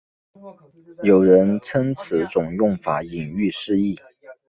[1.03, 3.99] 有人称此种用法引喻失义。